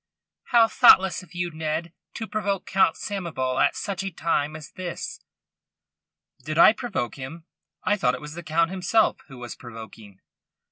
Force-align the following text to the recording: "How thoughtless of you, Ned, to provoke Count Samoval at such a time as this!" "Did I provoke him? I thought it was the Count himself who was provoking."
"How 0.45 0.67
thoughtless 0.67 1.21
of 1.21 1.35
you, 1.35 1.51
Ned, 1.51 1.93
to 2.15 2.25
provoke 2.25 2.65
Count 2.65 2.95
Samoval 2.95 3.59
at 3.63 3.75
such 3.75 4.01
a 4.01 4.09
time 4.09 4.55
as 4.55 4.71
this!" 4.71 5.19
"Did 6.43 6.57
I 6.57 6.73
provoke 6.73 7.17
him? 7.17 7.45
I 7.83 7.97
thought 7.97 8.15
it 8.15 8.19
was 8.21 8.33
the 8.33 8.41
Count 8.41 8.71
himself 8.71 9.19
who 9.27 9.37
was 9.37 9.53
provoking." 9.55 10.19